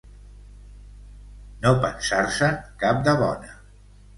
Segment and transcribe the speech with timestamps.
[1.67, 3.57] No pensar-se'n cap de bona.